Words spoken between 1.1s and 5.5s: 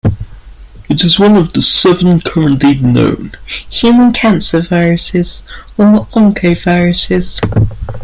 one of seven currently known human cancer viruses,